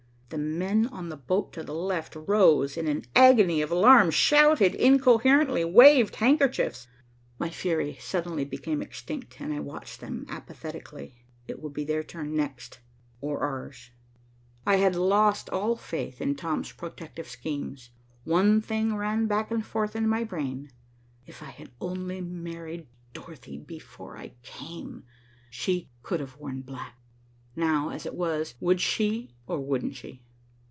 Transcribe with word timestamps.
The 0.33 0.37
men 0.37 0.87
on 0.87 1.09
the 1.09 1.17
boat 1.17 1.51
to 1.51 1.61
the 1.61 1.75
left 1.75 2.15
rose 2.15 2.77
in 2.77 2.87
an 2.87 3.03
agony 3.17 3.61
of 3.61 3.69
alarm, 3.69 4.11
shouted 4.11 4.73
incoherently, 4.75 5.65
waved 5.65 6.15
handkerchiefs. 6.15 6.87
My 7.37 7.49
fury 7.49 7.97
suddenly 7.99 8.45
became 8.45 8.81
extinct, 8.81 9.41
and 9.41 9.51
I 9.53 9.59
watched 9.59 9.99
them 9.99 10.25
apathetically. 10.29 11.17
It 11.49 11.61
would 11.61 11.73
be 11.73 11.83
their 11.83 12.01
turn 12.01 12.33
next, 12.33 12.79
or 13.19 13.41
ours. 13.41 13.89
I 14.65 14.77
had 14.77 14.95
lost 14.95 15.49
all 15.49 15.75
faith 15.75 16.21
in 16.21 16.35
Tom's 16.35 16.71
protective 16.71 17.27
schemes. 17.27 17.89
One 18.23 18.61
thing 18.61 18.95
ran 18.95 19.27
back 19.27 19.51
and 19.51 19.65
forth 19.65 19.97
in 19.97 20.07
my 20.07 20.23
brain. 20.23 20.71
"If 21.27 21.43
I 21.43 21.49
had 21.49 21.71
only 21.81 22.21
married 22.21 22.87
Dorothy 23.11 23.57
before 23.57 24.15
I 24.15 24.35
came, 24.43 25.03
she 25.49 25.89
could 26.03 26.21
have 26.21 26.37
worn 26.37 26.61
black. 26.61 26.95
Now, 27.53 27.89
as 27.89 28.05
it 28.05 28.15
was, 28.15 28.55
would 28.61 28.79
she 28.79 29.33
or 29.45 29.59
wouldn't 29.59 29.97
she?" 29.97 30.23